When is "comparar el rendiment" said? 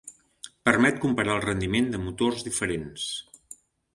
1.03-1.91